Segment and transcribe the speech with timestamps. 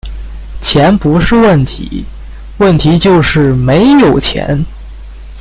[0.61, 2.03] 钱不是问题，
[2.57, 4.65] 问题就是没有钱